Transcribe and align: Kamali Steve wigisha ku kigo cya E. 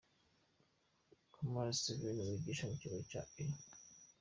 Kamali 1.33 1.71
Steve 1.79 2.09
wigisha 2.31 2.65
ku 2.71 2.75
kigo 2.81 2.99
cya 3.09 3.21
E. 3.43 3.45